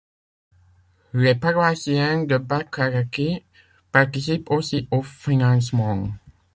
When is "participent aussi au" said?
3.91-5.03